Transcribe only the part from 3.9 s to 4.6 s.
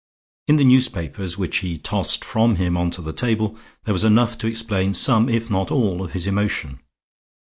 was enough to